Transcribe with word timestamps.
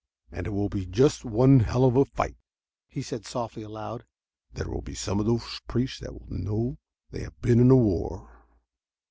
"And 0.31 0.47
it 0.47 0.49
will 0.49 0.67
be 0.67 0.87
just 0.87 1.25
one 1.25 1.59
hell 1.59 1.85
of 1.85 1.95
a 1.95 2.05
fight," 2.05 2.35
he 2.87 3.03
said 3.03 3.23
softly 3.23 3.61
aloud. 3.61 4.03
"There 4.51 4.67
will 4.67 4.81
be 4.81 4.95
some 4.95 5.19
of 5.19 5.27
those 5.27 5.61
priests 5.67 5.99
that 5.99 6.11
will 6.11 6.25
know 6.27 6.79
they 7.11 7.21
have 7.21 7.39
been 7.39 7.59
in 7.59 7.69
a 7.69 7.75
war." 7.77 8.27